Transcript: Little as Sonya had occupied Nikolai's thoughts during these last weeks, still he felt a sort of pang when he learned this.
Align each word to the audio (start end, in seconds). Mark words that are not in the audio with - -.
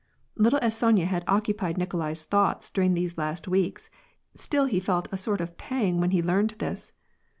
Little 0.35 0.57
as 0.63 0.75
Sonya 0.75 1.05
had 1.05 1.23
occupied 1.27 1.77
Nikolai's 1.77 2.23
thoughts 2.23 2.71
during 2.71 2.95
these 2.95 3.19
last 3.19 3.47
weeks, 3.47 3.91
still 4.33 4.65
he 4.65 4.79
felt 4.79 5.07
a 5.11 5.15
sort 5.19 5.41
of 5.41 5.59
pang 5.59 5.99
when 6.01 6.09
he 6.09 6.23
learned 6.23 6.55
this. 6.57 6.91